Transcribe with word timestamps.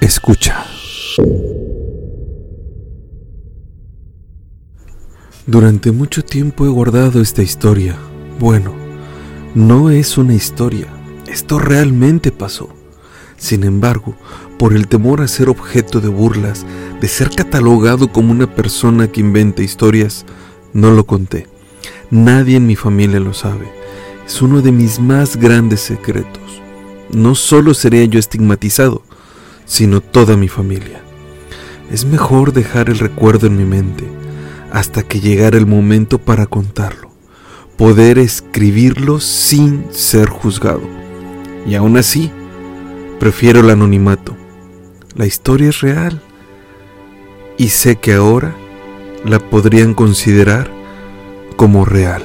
Escucha. 0.00 0.66
Durante 5.46 5.90
mucho 5.90 6.22
tiempo 6.22 6.66
he 6.66 6.68
guardado 6.68 7.22
esta 7.22 7.42
historia. 7.42 7.96
Bueno, 8.38 8.74
no 9.54 9.90
es 9.90 10.18
una 10.18 10.34
historia. 10.34 10.88
Esto 11.26 11.58
realmente 11.58 12.30
pasó. 12.30 12.68
Sin 13.38 13.64
embargo, 13.64 14.14
por 14.58 14.74
el 14.74 14.86
temor 14.86 15.22
a 15.22 15.28
ser 15.28 15.48
objeto 15.48 16.00
de 16.00 16.08
burlas, 16.08 16.66
de 17.00 17.08
ser 17.08 17.30
catalogado 17.30 18.12
como 18.12 18.32
una 18.32 18.54
persona 18.54 19.10
que 19.10 19.20
inventa 19.20 19.62
historias, 19.62 20.26
no 20.74 20.90
lo 20.90 21.06
conté. 21.06 21.46
Nadie 22.10 22.56
en 22.56 22.66
mi 22.66 22.76
familia 22.76 23.18
lo 23.18 23.32
sabe. 23.32 23.66
Es 24.26 24.42
uno 24.42 24.60
de 24.60 24.72
mis 24.72 25.00
más 25.00 25.36
grandes 25.36 25.80
secretos. 25.80 26.42
No 27.10 27.34
solo 27.34 27.72
sería 27.72 28.04
yo 28.04 28.18
estigmatizado, 28.18 29.02
sino 29.66 30.00
toda 30.00 30.36
mi 30.36 30.48
familia. 30.48 31.02
Es 31.90 32.04
mejor 32.04 32.52
dejar 32.52 32.88
el 32.88 32.98
recuerdo 32.98 33.46
en 33.46 33.56
mi 33.56 33.64
mente 33.64 34.04
hasta 34.72 35.02
que 35.02 35.20
llegara 35.20 35.58
el 35.58 35.66
momento 35.66 36.18
para 36.18 36.46
contarlo, 36.46 37.10
poder 37.76 38.18
escribirlo 38.18 39.20
sin 39.20 39.84
ser 39.92 40.28
juzgado. 40.28 40.82
Y 41.66 41.74
aún 41.74 41.96
así, 41.96 42.30
prefiero 43.20 43.60
el 43.60 43.70
anonimato. 43.70 44.36
La 45.14 45.26
historia 45.26 45.68
es 45.68 45.80
real 45.80 46.20
y 47.56 47.68
sé 47.68 47.96
que 47.96 48.14
ahora 48.14 48.54
la 49.24 49.38
podrían 49.38 49.94
considerar 49.94 50.70
como 51.56 51.84
real. 51.84 52.24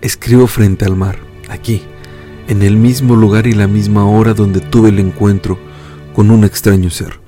Escribo 0.00 0.46
frente 0.46 0.84
al 0.84 0.96
mar, 0.96 1.18
aquí, 1.48 1.82
en 2.48 2.62
el 2.62 2.76
mismo 2.76 3.16
lugar 3.16 3.46
y 3.46 3.52
la 3.52 3.66
misma 3.66 4.06
hora 4.06 4.32
donde 4.32 4.60
tuve 4.60 4.90
el 4.90 4.98
encuentro 4.98 5.58
con 6.14 6.30
un 6.30 6.44
extraño 6.44 6.90
ser. 6.90 7.20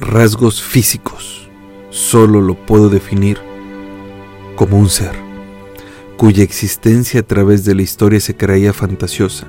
Rasgos 0.00 0.62
físicos. 0.62 1.48
Solo 1.90 2.40
lo 2.40 2.54
puedo 2.54 2.88
definir 2.88 3.38
como 4.56 4.78
un 4.78 4.88
ser, 4.88 5.12
cuya 6.16 6.42
existencia 6.42 7.20
a 7.20 7.22
través 7.22 7.64
de 7.64 7.74
la 7.74 7.82
historia 7.82 8.20
se 8.20 8.36
creía 8.36 8.72
fantasiosa, 8.72 9.46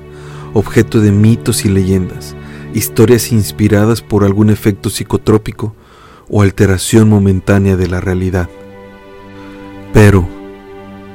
objeto 0.52 1.00
de 1.00 1.12
mitos 1.12 1.64
y 1.64 1.68
leyendas, 1.68 2.34
historias 2.74 3.32
inspiradas 3.32 4.02
por 4.02 4.24
algún 4.24 4.50
efecto 4.50 4.90
psicotrópico 4.90 5.74
o 6.28 6.42
alteración 6.42 7.08
momentánea 7.08 7.76
de 7.76 7.88
la 7.88 8.00
realidad. 8.00 8.48
Pero, 9.92 10.28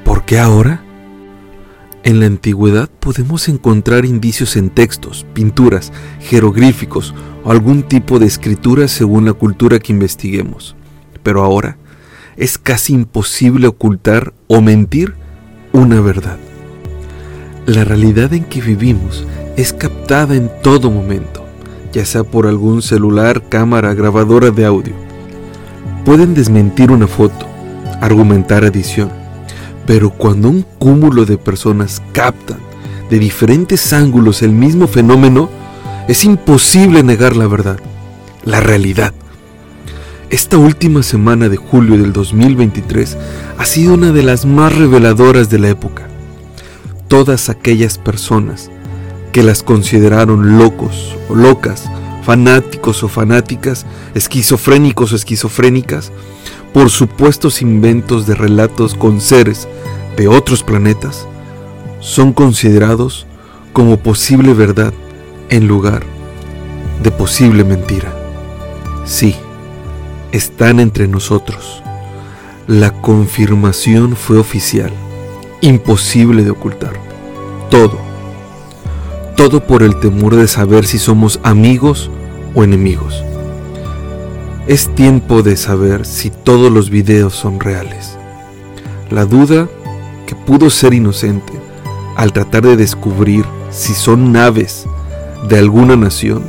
¿por 0.03 0.23
qué 0.25 0.39
ahora? 0.39 0.83
En 2.09 2.19
la 2.19 2.25
antigüedad 2.25 2.89
podemos 2.89 3.47
encontrar 3.49 4.03
indicios 4.03 4.55
en 4.55 4.71
textos, 4.71 5.27
pinturas, 5.35 5.93
jeroglíficos 6.19 7.13
o 7.43 7.51
algún 7.51 7.83
tipo 7.83 8.17
de 8.17 8.25
escritura 8.25 8.87
según 8.87 9.25
la 9.25 9.33
cultura 9.33 9.77
que 9.77 9.93
investiguemos. 9.93 10.75
Pero 11.21 11.43
ahora 11.43 11.77
es 12.35 12.57
casi 12.57 12.93
imposible 12.93 13.67
ocultar 13.67 14.33
o 14.47 14.59
mentir 14.59 15.13
una 15.71 16.01
verdad. 16.01 16.39
La 17.67 17.83
realidad 17.83 18.33
en 18.33 18.45
que 18.45 18.59
vivimos 18.59 19.27
es 19.55 19.71
captada 19.71 20.33
en 20.33 20.49
todo 20.63 20.89
momento, 20.89 21.45
ya 21.93 22.07
sea 22.07 22.23
por 22.23 22.47
algún 22.47 22.81
celular, 22.81 23.49
cámara, 23.49 23.93
grabadora 23.93 24.49
de 24.49 24.65
audio. 24.65 24.93
Pueden 26.05 26.33
desmentir 26.33 26.89
una 26.89 27.05
foto, 27.05 27.45
argumentar 28.01 28.63
edición, 28.63 29.11
pero 29.89 30.11
cuando 30.11 30.49
un 30.49 30.61
cúmulo 30.77 31.25
de 31.25 31.39
personas 31.39 31.99
captan 32.11 32.59
de 33.09 33.17
diferentes 33.17 33.91
ángulos 33.91 34.43
el 34.43 34.51
mismo 34.51 34.85
fenómeno, 34.85 35.49
es 36.07 36.25
imposible 36.25 37.01
negar 37.01 37.35
la 37.35 37.47
verdad, 37.47 37.79
la 38.43 38.59
realidad. 38.59 39.15
Esta 40.29 40.59
última 40.59 41.01
semana 41.01 41.49
de 41.49 41.57
julio 41.57 41.97
del 41.97 42.13
2023 42.13 43.17
ha 43.57 43.65
sido 43.65 43.95
una 43.95 44.11
de 44.11 44.21
las 44.21 44.45
más 44.45 44.77
reveladoras 44.77 45.49
de 45.49 45.57
la 45.57 45.69
época. 45.69 46.07
Todas 47.07 47.49
aquellas 47.49 47.97
personas 47.97 48.69
que 49.31 49.41
las 49.41 49.63
consideraron 49.63 50.59
locos 50.59 51.17
o 51.29 51.35
locas, 51.35 51.89
fanáticos 52.23 53.01
o 53.01 53.07
fanáticas, 53.07 53.87
esquizofrénicos 54.13 55.13
o 55.13 55.15
esquizofrénicas, 55.15 56.11
por 56.73 56.89
supuestos 56.89 57.61
inventos 57.61 58.25
de 58.25 58.35
relatos 58.35 58.95
con 58.95 59.21
seres 59.21 59.67
de 60.17 60.27
otros 60.27 60.63
planetas, 60.63 61.27
son 61.99 62.33
considerados 62.33 63.25
como 63.73 63.97
posible 63.97 64.53
verdad 64.53 64.93
en 65.49 65.67
lugar 65.67 66.03
de 67.03 67.11
posible 67.11 67.63
mentira. 67.63 68.13
Sí, 69.05 69.35
están 70.31 70.79
entre 70.79 71.07
nosotros. 71.07 71.81
La 72.67 72.91
confirmación 73.01 74.15
fue 74.15 74.37
oficial, 74.37 74.91
imposible 75.61 76.43
de 76.43 76.51
ocultar. 76.51 76.93
Todo. 77.69 77.97
Todo 79.35 79.65
por 79.65 79.83
el 79.83 79.99
temor 79.99 80.35
de 80.35 80.47
saber 80.47 80.85
si 80.85 80.99
somos 80.99 81.39
amigos 81.43 82.11
o 82.53 82.63
enemigos. 82.63 83.23
Es 84.69 84.93
tiempo 84.93 85.41
de 85.41 85.57
saber 85.57 86.05
si 86.05 86.29
todos 86.29 86.71
los 86.71 86.91
videos 86.91 87.33
son 87.33 87.59
reales. 87.59 88.15
La 89.09 89.25
duda, 89.25 89.67
que 90.27 90.35
pudo 90.35 90.69
ser 90.69 90.93
inocente, 90.93 91.53
al 92.15 92.31
tratar 92.33 92.61
de 92.67 92.77
descubrir 92.77 93.45
si 93.71 93.95
son 93.95 94.31
naves 94.31 94.85
de 95.49 95.57
alguna 95.57 95.95
nación, 95.95 96.43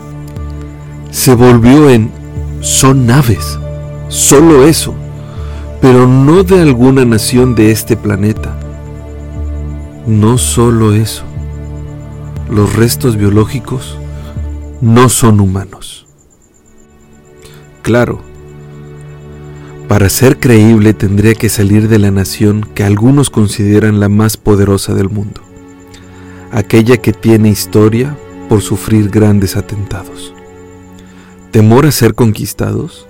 se 1.11 1.35
volvió 1.35 1.89
en 1.89 2.11
son 2.61 3.07
naves, 3.07 3.59
solo 4.09 4.67
eso, 4.67 4.93
pero 5.81 6.07
no 6.07 6.43
de 6.43 6.61
alguna 6.61 7.07
nación 7.07 7.55
de 7.55 7.71
este 7.71 7.97
planeta. 7.97 8.55
No 10.07 10.37
solo 10.37 10.93
eso, 10.93 11.23
los 12.51 12.77
restos 12.77 13.17
biológicos 13.17 13.97
no 14.83 15.09
son 15.09 15.41
humanos. 15.41 16.10
Claro, 17.83 18.21
para 19.89 20.09
ser 20.09 20.39
creíble 20.39 20.95
tendría 20.95 21.35
que 21.35 21.49
salir 21.49 21.89
de 21.89 21.99
la 21.99 22.11
nación 22.11 22.69
que 22.75 22.85
algunos 22.85 23.31
consideran 23.31 24.01
la 24.01 24.09
más 24.09 24.37
poderosa 24.37 24.95
del 24.95 25.09
mundo, 25.09 25.41
aquella 26.53 26.99
que 26.99 27.13
tiene 27.13 27.49
historia 27.49 28.17
por 28.49 28.61
sufrir 28.61 29.09
grandes 29.09 29.57
atentados. 29.57 30.35
¿Temor 31.53 31.87
a 31.87 31.93
ser 31.93 32.15
conquistados? 32.15 33.07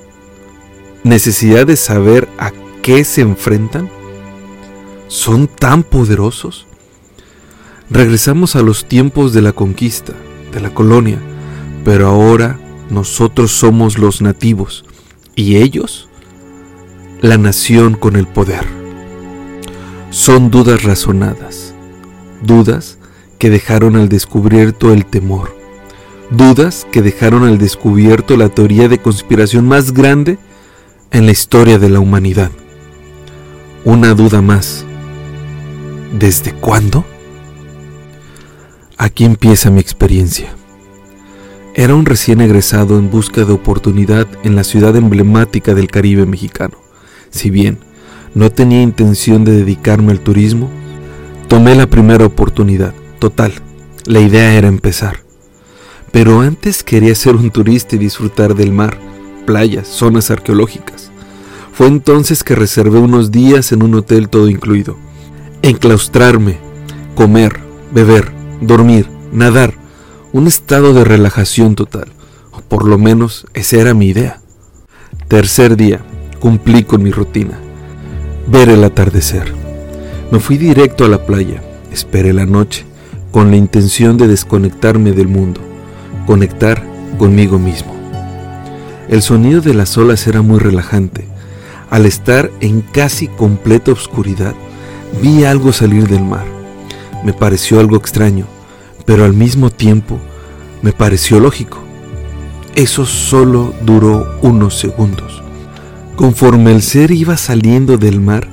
¿Necesidad 1.03 1.66
de 1.66 1.76
saber 1.76 2.28
a 2.38 2.53
qué 2.82 3.04
se 3.04 3.22
enfrentan? 3.22 3.91
¿Son 5.09 5.48
tan 5.48 5.82
poderosos? 5.82 6.66
Regresamos 7.91 8.54
a 8.54 8.62
los 8.62 8.86
tiempos 8.86 9.32
de 9.32 9.42
la 9.42 9.53
conquista, 9.53 10.12
de 10.53 10.60
la 10.60 10.72
colonia, 10.72 11.19
pero 11.84 12.06
ahora 12.06 12.59
nosotros 12.90 13.52
somos 13.52 13.98
los 13.98 14.20
nativos 14.20 14.84
y 15.34 15.56
ellos 15.56 16.09
la 17.20 17.38
nación 17.38 17.94
con 17.94 18.16
el 18.16 18.26
poder. 18.26 18.66
Son 20.10 20.50
dudas 20.50 20.82
razonadas, 20.82 21.74
dudas 22.42 22.98
que 23.38 23.50
dejaron 23.50 23.97
al 23.97 24.09
descubierto 24.09 24.92
el 24.92 25.06
temor, 25.06 25.54
dudas 26.30 26.86
que 26.91 27.03
dejaron 27.03 27.44
al 27.44 27.59
descubierto 27.59 28.36
la 28.36 28.48
teoría 28.48 28.88
de 28.88 28.98
conspiración 28.98 29.68
más 29.68 29.92
grande 29.92 30.38
en 31.10 31.26
la 31.26 31.32
historia 31.32 31.78
de 31.78 31.91
la 31.91 32.00
humanidad. 32.00 32.50
Una 33.84 34.15
duda 34.15 34.42
más. 34.42 34.84
¿Desde 36.18 36.53
cuándo? 36.53 37.04
Aquí 38.97 39.24
empieza 39.24 39.70
mi 39.70 39.80
experiencia. 39.80 40.54
Era 41.74 41.94
un 41.94 42.04
recién 42.04 42.40
egresado 42.40 42.98
en 42.98 43.10
busca 43.10 43.44
de 43.44 43.52
oportunidad 43.52 44.26
en 44.42 44.56
la 44.56 44.64
ciudad 44.64 44.96
emblemática 44.96 45.72
del 45.72 45.88
Caribe 45.88 46.26
mexicano. 46.26 46.76
Si 47.30 47.48
bien 47.48 47.78
no 48.34 48.50
tenía 48.50 48.82
intención 48.82 49.44
de 49.44 49.52
dedicarme 49.52 50.10
al 50.10 50.20
turismo, 50.20 50.68
tomé 51.46 51.76
la 51.76 51.86
primera 51.86 52.26
oportunidad. 52.26 52.92
Total, 53.20 53.52
la 54.04 54.20
idea 54.20 54.54
era 54.54 54.66
empezar. 54.66 55.22
Pero 56.10 56.40
antes 56.40 56.82
quería 56.82 57.14
ser 57.14 57.36
un 57.36 57.50
turista 57.50 57.94
y 57.94 58.00
disfrutar 58.00 58.56
del 58.56 58.72
mar, 58.72 58.98
playas, 59.46 59.86
zonas 59.86 60.32
arqueológicas. 60.32 61.12
Fue 61.72 61.86
entonces 61.86 62.42
que 62.42 62.56
reservé 62.56 62.98
unos 62.98 63.30
días 63.30 63.70
en 63.70 63.84
un 63.84 63.94
hotel 63.94 64.28
todo 64.28 64.48
incluido. 64.48 64.96
Enclaustrarme, 65.62 66.58
comer, 67.14 67.60
beber, 67.92 68.32
dormir, 68.60 69.08
nadar, 69.32 69.74
un 70.32 70.47
estado 70.47 70.94
de 70.94 71.04
relajación 71.04 71.74
total, 71.74 72.09
o 72.53 72.60
por 72.60 72.86
lo 72.86 72.98
menos 72.98 73.47
esa 73.53 73.78
era 73.78 73.94
mi 73.94 74.06
idea. 74.06 74.41
Tercer 75.28 75.77
día, 75.77 76.00
cumplí 76.38 76.84
con 76.84 77.03
mi 77.03 77.10
rutina, 77.10 77.59
ver 78.47 78.68
el 78.68 78.84
atardecer. 78.84 79.53
Me 80.30 80.38
fui 80.38 80.56
directo 80.56 81.04
a 81.04 81.09
la 81.09 81.27
playa, 81.27 81.62
esperé 81.91 82.32
la 82.32 82.47
noche, 82.47 82.86
con 83.32 83.50
la 83.50 83.56
intención 83.56 84.16
de 84.16 84.28
desconectarme 84.28 85.12
del 85.12 85.28
mundo, 85.28 85.60
conectar 86.27 86.84
conmigo 87.18 87.59
mismo. 87.59 87.94
El 89.09 89.22
sonido 89.22 89.60
de 89.60 89.74
las 89.74 89.98
olas 89.98 90.27
era 90.28 90.42
muy 90.42 90.60
relajante. 90.60 91.27
Al 91.91 92.06
estar 92.06 92.53
en 92.60 92.82
casi 92.82 93.27
completa 93.27 93.91
oscuridad, 93.91 94.54
vi 95.21 95.44
algo 95.44 95.72
salir 95.72 96.06
del 96.06 96.22
mar. 96.22 96.44
Me 97.24 97.32
pareció 97.32 97.80
algo 97.80 97.97
extraño, 97.97 98.47
pero 99.04 99.24
al 99.24 99.34
mismo 99.34 99.70
tiempo 99.70 100.18
me 100.82 100.92
pareció 100.92 101.41
lógico. 101.41 101.78
Eso 102.74 103.04
solo 103.04 103.74
duró 103.82 104.38
unos 104.42 104.78
segundos. 104.78 105.42
Conforme 106.16 106.72
el 106.72 106.82
ser 106.82 107.10
iba 107.10 107.36
saliendo 107.36 107.97
del 107.97 108.20
mar, 108.20 108.47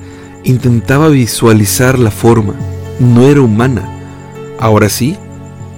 intentaba 0.44 1.10
visualizar 1.10 2.00
la 2.00 2.12
forma. 2.12 2.56
No 3.00 3.28
era 3.28 3.42
humana. 3.42 3.88
Ahora 4.60 4.90
sí, 4.90 5.18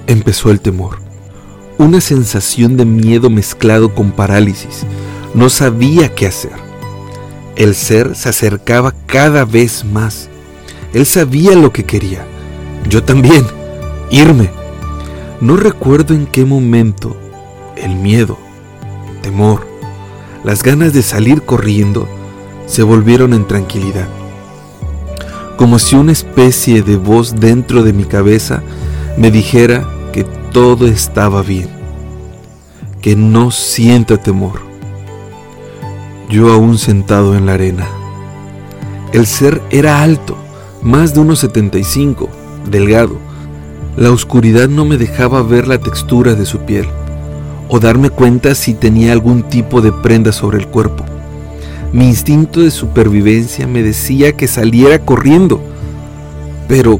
empezó 0.08 0.52
el 0.52 0.62
temor. 0.62 1.00
Una 1.78 2.02
sensación 2.02 2.78
de 2.78 2.86
miedo 2.86 3.30
mezclado 3.30 3.94
con 3.94 4.12
parálisis. 4.12 4.86
No 5.34 5.50
sabía 5.50 6.14
qué 6.14 6.28
hacer. 6.28 6.52
El 7.56 7.76
ser 7.76 8.16
se 8.16 8.30
acercaba 8.30 8.94
cada 9.06 9.46
vez 9.46 9.84
más. 9.84 10.30
Él 10.94 11.06
sabía 11.06 11.56
lo 11.56 11.74
que 11.74 11.84
quería. 11.84 12.26
Yo 12.90 13.04
también. 13.04 13.46
Irme. 14.10 14.59
No 15.42 15.56
recuerdo 15.56 16.14
en 16.14 16.26
qué 16.26 16.44
momento 16.44 17.16
el 17.78 17.96
miedo, 17.96 18.38
temor, 19.22 19.66
las 20.44 20.64
ganas 20.64 20.92
de 20.92 21.02
salir 21.02 21.44
corriendo 21.44 22.10
se 22.66 22.84
volvieron 22.84 23.34
en 23.34 23.48
tranquilidad. 23.48 24.10
Como 25.56 25.80
si 25.80 25.96
una 25.96 26.12
especie 26.12 26.82
de 26.82 26.98
voz 26.98 27.40
dentro 27.40 27.84
de 27.84 27.94
mi 27.94 28.04
cabeza 28.04 28.62
me 29.18 29.32
dijera 29.32 29.88
que 30.12 30.26
todo 30.52 30.88
estaba 30.88 31.42
bien, 31.42 31.70
que 33.02 33.16
no 33.16 33.50
sienta 33.50 34.18
temor. 34.18 34.60
Yo 36.30 36.52
aún 36.52 36.78
sentado 36.78 37.38
en 37.38 37.46
la 37.46 37.54
arena. 37.54 37.88
El 39.14 39.26
ser 39.26 39.62
era 39.70 40.04
alto, 40.04 40.36
más 40.84 41.14
de 41.14 41.22
unos 41.22 41.40
75, 41.40 42.30
delgado, 42.70 43.29
la 43.98 44.12
oscuridad 44.12 44.70
no 44.70 44.86
me 44.86 44.98
dejaba 44.98 45.42
ver 45.44 45.68
la 45.68 45.80
textura 45.80 46.36
de 46.36 46.46
su 46.46 46.60
piel 46.60 46.88
o 47.70 47.80
darme 47.80 48.10
cuenta 48.10 48.56
si 48.56 48.74
tenía 48.74 49.14
algún 49.14 49.44
tipo 49.44 49.82
de 49.82 49.92
prenda 49.92 50.32
sobre 50.32 50.58
el 50.58 50.68
cuerpo. 50.68 51.06
Mi 51.94 52.08
instinto 52.08 52.62
de 52.62 52.72
supervivencia 52.72 53.68
me 53.68 53.84
decía 53.84 54.34
que 54.34 54.48
saliera 54.48 55.00
corriendo, 55.00 55.62
pero 56.68 57.00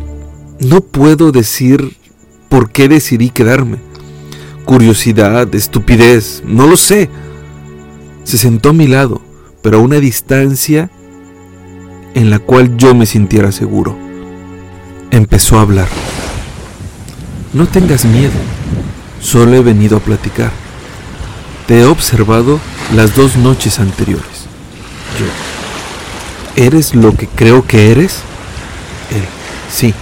no 0.60 0.82
puedo 0.82 1.32
decir 1.32 1.96
por 2.50 2.72
qué 2.72 2.88
decidí 2.88 3.30
quedarme. 3.30 3.78
Curiosidad, 4.66 5.54
estupidez, 5.54 6.44
no 6.46 6.68
lo 6.68 6.78
sé. 6.78 7.10
Se 8.24 8.38
sentó 8.38 8.70
a 8.70 8.74
mi 8.74 8.88
lado, 8.88 9.22
pero 9.62 9.78
a 9.78 9.82
una 9.82 10.00
distancia 10.00 10.92
en 12.14 12.30
la 12.30 12.40
cual 12.40 12.78
yo 12.78 12.94
me 12.94 13.06
sintiera 13.06 13.52
seguro. 13.52 13.96
Empezó 15.12 15.58
a 15.58 15.62
hablar. 15.62 15.88
No 17.52 17.66
tengas 17.66 18.06
miedo, 18.06 18.34
solo 19.20 19.56
he 19.56 19.62
venido 19.62 19.98
a 19.98 20.02
platicar. 20.02 20.52
Te 21.66 21.80
he 21.80 21.86
observado 21.86 22.60
las 22.96 23.16
dos 23.16 23.38
noches 23.38 23.80
anteriores. 23.80 24.46
Yo. 25.18 26.64
¿Eres 26.64 26.94
lo 26.94 27.16
que 27.16 27.26
creo 27.26 27.66
que 27.66 27.92
eres? 27.92 28.20
Él. 29.10 29.24
Sí. 29.74 29.96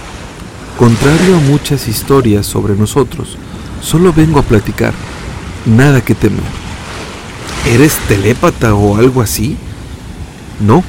Contrario 0.78 1.36
a 1.38 1.40
muchas 1.40 1.88
historias 1.88 2.44
sobre 2.44 2.74
nosotros, 2.74 3.38
solo 3.80 4.12
vengo 4.12 4.40
a 4.40 4.44
platicar. 4.44 4.92
Nada 5.64 6.02
que 6.02 6.14
temer. 6.14 6.42
¿Eres 7.66 7.96
telépata 8.08 8.74
o 8.74 8.98
algo 8.98 9.22
así? 9.22 9.56
No. 10.60 10.84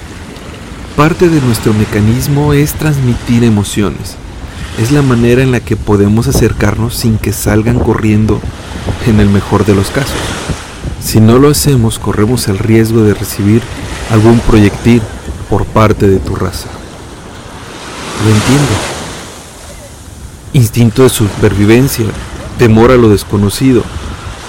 Parte 0.98 1.30
de 1.30 1.40
nuestro 1.40 1.74
mecanismo 1.74 2.52
es 2.52 2.74
transmitir 2.74 3.46
emociones 3.46 4.18
es 4.80 4.94
la 4.94 5.02
manera 5.02 5.44
en 5.44 5.52
la 5.52 5.60
que 5.60 5.76
podemos 5.76 6.28
acercarnos 6.28 6.96
sin 6.96 7.18
que 7.18 7.34
salgan 7.34 7.80
corriendo 7.80 8.40
en 9.08 9.20
el 9.20 9.28
mejor 9.28 9.66
de 9.66 9.76
los 9.76 9.92
casos. 9.92 10.16
Si 11.04 11.20
no 11.20 11.38
lo 11.38 11.50
hacemos, 11.50 12.00
corremos 12.00 12.48
el 12.48 12.58
riesgo 12.58 13.02
de 13.02 13.14
recibir 13.14 13.62
algún 14.10 14.40
proyectil 14.40 15.02
por 15.50 15.66
parte 15.66 16.08
de 16.08 16.20
tu 16.20 16.34
raza. 16.34 16.70
Lo 18.24 18.34
entiendo. 18.34 18.72
Instinto 20.54 21.04
de 21.04 21.10
supervivencia, 21.10 22.06
temor 22.58 22.92
a 22.92 22.96
lo 22.96 23.10
desconocido, 23.10 23.84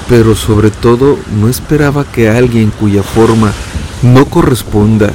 pero 0.08 0.36
sobre 0.36 0.70
todo 0.70 1.18
no 1.40 1.48
esperaba 1.48 2.04
que 2.04 2.30
alguien 2.30 2.70
cuya 2.70 3.02
forma 3.02 3.52
no 4.02 4.26
corresponda 4.26 5.12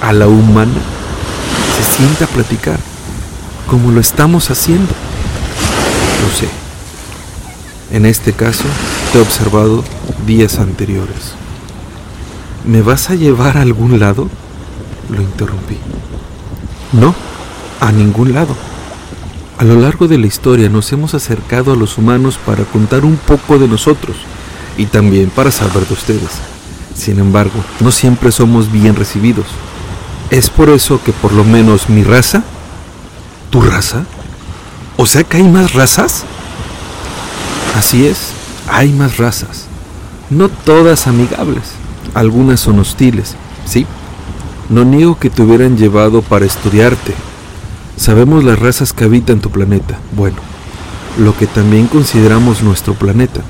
a 0.00 0.14
la 0.14 0.28
humana 0.28 0.80
se 1.76 1.96
sienta 1.96 2.24
a 2.24 2.28
platicar 2.28 2.95
como 3.66 3.90
lo 3.90 4.00
estamos 4.00 4.50
haciendo. 4.50 4.92
Lo 6.22 6.36
sé. 6.36 6.48
En 7.92 8.06
este 8.06 8.32
caso, 8.32 8.64
te 9.12 9.18
he 9.18 9.20
observado 9.20 9.84
días 10.26 10.58
anteriores. 10.58 11.34
¿Me 12.64 12.82
vas 12.82 13.10
a 13.10 13.14
llevar 13.14 13.56
a 13.56 13.62
algún 13.62 14.00
lado? 14.00 14.28
Lo 15.08 15.22
interrumpí. 15.22 15.78
No, 16.92 17.14
a 17.80 17.92
ningún 17.92 18.32
lado. 18.32 18.56
A 19.58 19.64
lo 19.64 19.76
largo 19.76 20.08
de 20.08 20.18
la 20.18 20.26
historia 20.26 20.68
nos 20.68 20.92
hemos 20.92 21.14
acercado 21.14 21.72
a 21.72 21.76
los 21.76 21.96
humanos 21.96 22.38
para 22.44 22.64
contar 22.64 23.04
un 23.04 23.16
poco 23.16 23.58
de 23.58 23.68
nosotros 23.68 24.16
y 24.76 24.86
también 24.86 25.30
para 25.30 25.50
saber 25.50 25.86
de 25.86 25.94
ustedes. 25.94 26.30
Sin 26.94 27.18
embargo, 27.18 27.64
no 27.80 27.90
siempre 27.90 28.32
somos 28.32 28.70
bien 28.70 28.96
recibidos. 28.96 29.46
Es 30.30 30.50
por 30.50 30.68
eso 30.70 31.00
que 31.02 31.12
por 31.12 31.32
lo 31.32 31.44
menos 31.44 31.88
mi 31.88 32.02
raza 32.02 32.42
¿Tu 33.50 33.60
raza? 33.60 34.04
O 34.96 35.06
sea 35.06 35.24
que 35.24 35.38
hay 35.38 35.44
más 35.44 35.74
razas. 35.74 36.24
Así 37.76 38.06
es, 38.06 38.32
hay 38.68 38.92
más 38.92 39.18
razas. 39.18 39.66
No 40.30 40.48
todas 40.48 41.06
amigables. 41.06 41.64
Algunas 42.14 42.60
son 42.60 42.78
hostiles, 42.78 43.36
¿sí? 43.66 43.86
No 44.70 44.84
niego 44.84 45.18
que 45.18 45.30
te 45.30 45.42
hubieran 45.42 45.76
llevado 45.76 46.22
para 46.22 46.46
estudiarte. 46.46 47.14
Sabemos 47.96 48.42
las 48.42 48.58
razas 48.58 48.92
que 48.92 49.04
habitan 49.04 49.40
tu 49.40 49.50
planeta. 49.50 49.98
Bueno, 50.12 50.38
lo 51.18 51.36
que 51.36 51.46
también 51.46 51.86
consideramos 51.86 52.62
nuestro 52.62 52.94
planeta. 52.94 53.42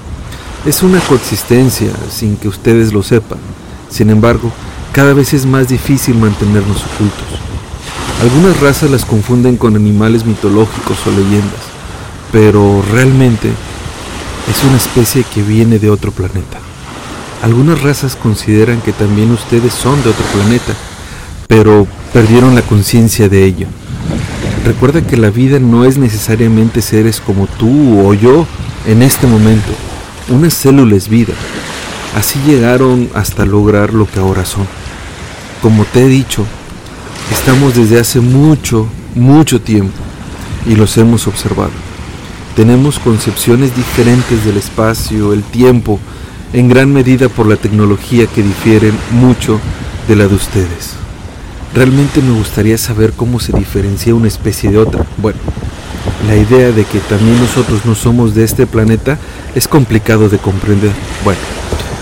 Es 0.66 0.82
una 0.82 1.00
coexistencia 1.00 1.90
sin 2.10 2.36
que 2.36 2.48
ustedes 2.48 2.92
lo 2.92 3.02
sepan. 3.02 3.38
Sin 3.88 4.10
embargo, 4.10 4.50
cada 4.92 5.14
vez 5.14 5.32
es 5.32 5.46
más 5.46 5.68
difícil 5.68 6.16
mantenernos 6.16 6.84
ocultos. 6.84 7.40
Algunas 8.22 8.60
razas 8.60 8.90
las 8.90 9.04
confunden 9.04 9.56
con 9.56 9.76
animales 9.76 10.24
mitológicos 10.24 10.96
o 11.06 11.10
leyendas, 11.10 11.60
pero 12.32 12.82
realmente 12.90 13.50
es 14.50 14.64
una 14.64 14.78
especie 14.78 15.22
que 15.22 15.42
viene 15.42 15.78
de 15.78 15.90
otro 15.90 16.12
planeta. 16.12 16.58
Algunas 17.42 17.82
razas 17.82 18.16
consideran 18.16 18.80
que 18.80 18.92
también 18.92 19.30
ustedes 19.32 19.74
son 19.74 20.02
de 20.02 20.08
otro 20.08 20.24
planeta, 20.32 20.72
pero 21.46 21.86
perdieron 22.14 22.54
la 22.54 22.62
conciencia 22.62 23.28
de 23.28 23.44
ello. 23.44 23.66
Recuerda 24.64 25.06
que 25.06 25.18
la 25.18 25.30
vida 25.30 25.60
no 25.60 25.84
es 25.84 25.98
necesariamente 25.98 26.80
seres 26.80 27.20
como 27.20 27.46
tú 27.46 28.00
o 28.08 28.14
yo 28.14 28.46
en 28.86 29.02
este 29.02 29.26
momento. 29.26 29.72
Una 30.28 30.48
célula 30.50 30.96
es 30.96 31.08
vida. 31.08 31.34
Así 32.16 32.40
llegaron 32.46 33.10
hasta 33.14 33.44
lograr 33.44 33.92
lo 33.92 34.06
que 34.06 34.18
ahora 34.18 34.46
son. 34.46 34.66
Como 35.60 35.84
te 35.84 36.04
he 36.04 36.08
dicho, 36.08 36.46
Estamos 37.30 37.74
desde 37.74 37.98
hace 37.98 38.20
mucho, 38.20 38.86
mucho 39.14 39.60
tiempo 39.60 39.94
y 40.66 40.74
los 40.74 40.96
hemos 40.96 41.26
observado. 41.26 41.70
Tenemos 42.54 42.98
concepciones 42.98 43.76
diferentes 43.76 44.44
del 44.44 44.56
espacio, 44.56 45.32
el 45.32 45.42
tiempo, 45.42 46.00
en 46.52 46.68
gran 46.68 46.92
medida 46.92 47.28
por 47.28 47.46
la 47.46 47.56
tecnología 47.56 48.26
que 48.26 48.42
difieren 48.42 48.96
mucho 49.10 49.60
de 50.08 50.16
la 50.16 50.26
de 50.26 50.34
ustedes. 50.34 50.94
Realmente 51.74 52.22
me 52.22 52.32
gustaría 52.32 52.78
saber 52.78 53.12
cómo 53.12 53.40
se 53.40 53.52
diferencia 53.52 54.14
una 54.14 54.28
especie 54.28 54.70
de 54.70 54.78
otra. 54.78 55.04
Bueno, 55.18 55.38
la 56.26 56.36
idea 56.36 56.72
de 56.72 56.84
que 56.84 57.00
también 57.00 57.38
nosotros 57.38 57.84
no 57.84 57.94
somos 57.94 58.34
de 58.34 58.44
este 58.44 58.66
planeta 58.66 59.18
es 59.54 59.68
complicado 59.68 60.28
de 60.28 60.38
comprender. 60.38 60.92
Bueno, 61.24 61.40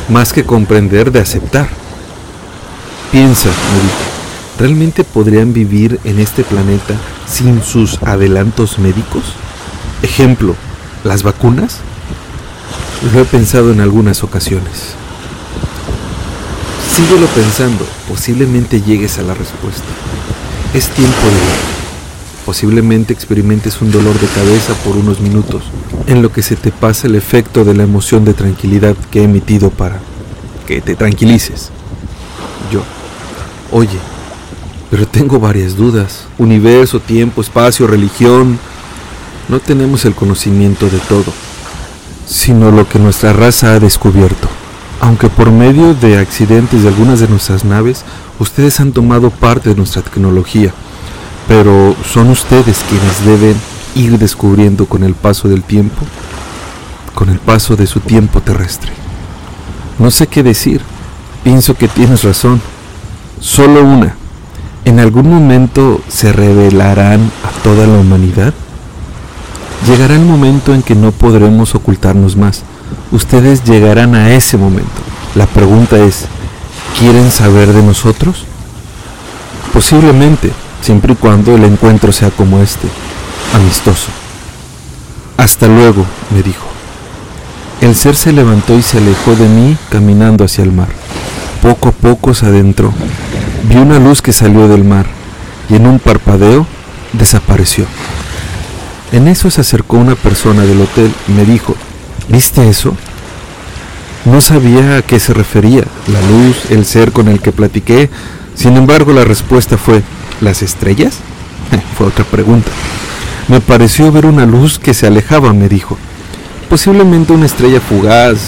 más 0.09 0.33
que 0.33 0.45
comprender, 0.45 1.11
de 1.11 1.21
aceptar. 1.21 1.69
Piensa, 3.11 3.49
me 3.49 3.83
dijo, 3.83 4.15
¿realmente 4.59 5.05
podrían 5.05 5.53
vivir 5.53 6.01
en 6.05 6.19
este 6.19 6.45
planeta 6.45 6.95
sin 7.27 7.63
sus 7.63 8.03
adelantos 8.03 8.79
médicos? 8.79 9.23
Ejemplo, 10.03 10.55
las 11.05 11.23
vacunas. 11.23 11.79
Lo 13.13 13.21
he 13.21 13.25
pensado 13.25 13.73
en 13.73 13.81
algunas 13.81 14.23
ocasiones. 14.23 14.95
Síguelo 16.95 17.27
pensando, 17.27 17.85
posiblemente 18.09 18.81
llegues 18.81 19.19
a 19.19 19.23
la 19.23 19.35
respuesta. 19.35 19.83
Es 20.73 20.89
tiempo 20.89 21.27
de 21.27 21.33
ver. 21.33 21.75
Posiblemente 22.47 23.13
experimentes 23.13 23.81
un 23.81 23.91
dolor 23.91 24.19
de 24.21 24.27
cabeza 24.29 24.75
por 24.85 24.97
unos 24.97 25.21
minutos, 25.21 25.63
en 26.07 26.23
lo 26.23 26.31
que 26.31 26.43
se 26.43 26.57
te 26.57 26.71
pasa 26.71 27.07
el 27.07 27.15
efecto 27.15 27.65
de 27.65 27.75
la 27.75 27.83
emoción 27.83 28.25
de 28.25 28.35
tranquilidad 28.35 28.95
que 29.11 29.21
he 29.21 29.25
emitido 29.25 29.71
para 29.71 29.99
que 30.67 30.81
te 30.81 30.95
tranquilices. 30.95 31.71
Yo, 32.71 32.83
oye, 33.73 33.99
pero 34.91 35.07
tengo 35.07 35.39
varias 35.39 35.77
dudas. 35.77 36.27
Universo, 36.39 37.01
tiempo, 37.01 37.41
espacio, 37.41 37.87
religión. 37.87 38.59
No 39.49 39.61
tenemos 39.61 40.05
el 40.05 40.15
conocimiento 40.15 40.89
de 40.89 40.99
todo, 40.99 41.33
sino 42.27 42.71
lo 42.71 42.89
que 42.89 42.99
nuestra 42.99 43.33
raza 43.33 43.75
ha 43.75 43.81
descubierto. 43.81 44.49
Aunque 45.01 45.29
por 45.29 45.51
medio 45.51 45.95
de 45.95 46.19
accidentes 46.19 46.83
de 46.83 46.89
algunas 46.89 47.21
de 47.21 47.29
nuestras 47.29 47.65
naves, 47.65 48.05
ustedes 48.39 48.81
han 48.81 48.93
tomado 48.93 49.31
parte 49.31 49.69
de 49.69 49.75
nuestra 49.75 50.03
tecnología, 50.03 50.73
pero 51.47 51.95
son 52.11 52.31
ustedes 52.31 52.85
quienes 52.89 53.25
deben 53.25 53.57
ir 53.95 54.19
descubriendo 54.19 54.87
con 54.87 55.05
el 55.05 55.15
paso 55.15 55.49
del 55.49 55.63
tiempo, 55.63 56.07
con 57.15 57.29
el 57.29 57.39
paso 57.39 57.77
de 57.77 57.87
su 57.87 58.01
tiempo 58.01 58.41
terrestre. 58.41 58.93
No 59.99 60.11
sé 60.11 60.27
qué 60.27 60.43
decir, 60.43 60.81
pienso 61.43 61.75
que 61.75 61.89
tienes 61.89 62.25
razón. 62.25 62.61
Solo 63.41 63.85
una. 63.85 64.17
¿En 64.85 65.01
algún 65.01 65.31
momento 65.31 66.01
se 66.09 66.33
revelarán 66.33 67.31
a 67.43 67.63
toda 67.63 67.87
la 67.87 67.99
humanidad? 67.99 68.53
Llegará 69.87 70.15
el 70.15 70.25
momento 70.25 70.75
en 70.75 70.83
que 70.83 70.95
no 70.95 71.13
podremos 71.13 71.75
ocultarnos 71.75 72.37
más 72.37 72.63
ustedes 73.15 73.65
llegarán 73.65 74.15
a 74.15 74.33
ese 74.33 74.57
momento. 74.57 74.91
La 75.35 75.47
pregunta 75.47 75.99
es, 75.99 76.27
¿quieren 76.99 77.31
saber 77.31 77.73
de 77.73 77.83
nosotros? 77.83 78.45
Posiblemente, 79.73 80.51
siempre 80.81 81.13
y 81.13 81.17
cuando 81.17 81.55
el 81.55 81.65
encuentro 81.65 82.13
sea 82.13 82.31
como 82.31 82.61
este, 82.61 82.89
amistoso. 83.55 84.09
Hasta 85.37 85.67
luego, 85.67 86.05
me 86.31 86.43
dijo. 86.43 86.67
El 87.81 87.95
ser 87.95 88.17
se 88.17 88.33
levantó 88.33 88.77
y 88.79 88.83
se 88.83 88.99
alejó 88.99 89.35
de 89.35 89.49
mí 89.49 89.77
caminando 89.91 90.45
hacia 90.45 90.65
el 90.65 90.73
mar. 90.73 90.89
Poco 91.61 91.89
a 91.89 91.93
poco 91.93 92.35
se 92.35 92.47
adentró. 92.47 92.93
Vi 93.69 93.77
una 93.77 93.99
luz 93.99 94.21
que 94.21 94.33
salió 94.33 94.69
del 94.69 94.85
mar 94.85 95.07
y 95.71 95.77
en 95.77 95.87
un 95.87 95.99
parpadeo 95.99 96.67
desapareció. 97.13 97.87
En 99.13 99.29
eso 99.29 99.51
se 99.51 99.61
acercó 99.61 99.97
una 99.97 100.17
persona 100.17 100.63
del 100.63 100.81
hotel 100.81 101.13
y 101.29 101.33
me 101.33 101.45
dijo, 101.45 101.75
¿Viste 102.29 102.69
eso? 102.69 102.97
No 104.25 104.41
sabía 104.41 104.99
a 104.99 105.03
qué 105.03 105.21
se 105.21 105.35
refería, 105.35 105.85
la 106.07 106.21
luz, 106.23 106.71
el 106.71 106.87
ser 106.87 107.13
con 107.13 107.29
el 107.29 107.41
que 107.41 107.53
platiqué. 107.53 108.09
Sin 108.55 108.77
embargo, 108.77 109.13
la 109.13 109.25
respuesta 109.25 109.77
fue, 109.77 110.03
¿las 110.41 110.63
estrellas? 110.63 111.19
fue 111.97 112.07
otra 112.07 112.25
pregunta. 112.25 112.71
Me 113.49 113.61
pareció 113.61 114.11
ver 114.11 114.27
una 114.27 114.47
luz 114.47 114.79
que 114.79 114.95
se 114.95 115.07
alejaba, 115.07 115.53
me 115.53 115.69
dijo. 115.69 115.99
Posiblemente 116.71 117.33
una 117.33 117.47
estrella 117.47 117.81
fugaz. 117.81 118.39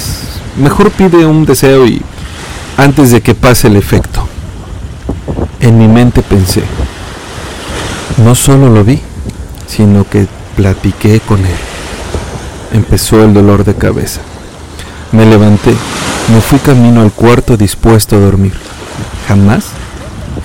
Mejor 0.58 0.90
pide 0.90 1.26
un 1.26 1.44
deseo 1.44 1.86
y 1.86 2.00
antes 2.78 3.10
de 3.10 3.20
que 3.20 3.34
pase 3.34 3.68
el 3.68 3.76
efecto. 3.76 4.25
En 5.66 5.78
mi 5.78 5.88
mente 5.88 6.22
pensé, 6.22 6.62
no 8.24 8.34
solo 8.34 8.70
lo 8.70 8.84
vi, 8.84 9.00
sino 9.66 10.08
que 10.08 10.26
platiqué 10.56 11.20
con 11.20 11.40
él 11.40 11.56
empezó 12.72 13.24
el 13.24 13.34
dolor 13.34 13.64
de 13.64 13.74
cabeza. 13.74 14.20
Me 15.12 15.26
levanté, 15.26 15.74
me 16.32 16.40
fui 16.40 16.58
camino 16.58 17.00
al 17.00 17.12
cuarto 17.12 17.56
dispuesto 17.56 18.16
a 18.16 18.20
dormir. 18.20 18.52
Jamás, 19.28 19.66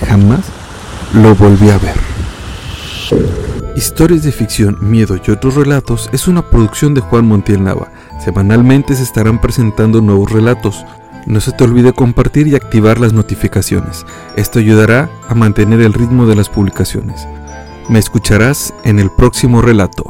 jamás 0.08 0.40
lo 1.12 1.34
volví 1.34 1.70
a 1.70 1.78
ver. 1.78 1.94
Historias 3.76 4.22
de 4.22 4.32
ficción, 4.32 4.78
miedo 4.80 5.16
y 5.16 5.30
otros 5.30 5.54
relatos 5.54 6.08
es 6.12 6.28
una 6.28 6.42
producción 6.42 6.94
de 6.94 7.00
Juan 7.00 7.26
Montiel 7.26 7.64
Nava. 7.64 7.88
Semanalmente 8.24 8.94
se 8.94 9.02
estarán 9.02 9.40
presentando 9.40 10.00
nuevos 10.00 10.30
relatos. 10.30 10.84
No 11.26 11.40
se 11.40 11.52
te 11.52 11.64
olvide 11.64 11.92
compartir 11.92 12.46
y 12.48 12.54
activar 12.54 12.98
las 13.00 13.12
notificaciones. 13.12 14.04
Esto 14.36 14.58
ayudará 14.58 15.08
a 15.28 15.34
mantener 15.34 15.80
el 15.80 15.92
ritmo 15.92 16.26
de 16.26 16.34
las 16.34 16.48
publicaciones. 16.48 17.26
Me 17.88 17.98
escucharás 17.98 18.74
en 18.84 18.98
el 18.98 19.10
próximo 19.10 19.62
relato. 19.62 20.04